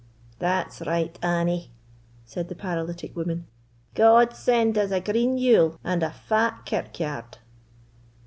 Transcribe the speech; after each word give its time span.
"That's 0.39 0.81
right, 0.81 1.15
Annie," 1.21 1.69
said 2.25 2.49
the 2.49 2.55
paralytic 2.55 3.15
woman; 3.15 3.45
"God 3.93 4.35
send 4.35 4.75
us 4.75 4.89
a 4.89 4.99
green 4.99 5.37
Yule 5.37 5.77
and 5.83 6.01
a 6.01 6.09
fat 6.09 6.65
kirkyard!" 6.65 7.37